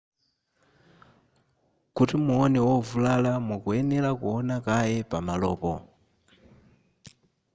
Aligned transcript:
kuti 1.95 2.15
muone 2.25 2.59
wovulala 2.67 3.31
mukuyenera 3.47 4.09
kuona 4.19 4.55
kaye 4.65 4.97
pamalopo 5.11 5.73